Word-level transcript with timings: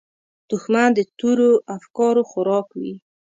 دښمن 0.49 0.89
د 0.97 0.99
تورو 1.19 1.49
افکارو 1.75 2.21
خوراک 2.31 2.67
وي 2.79 2.93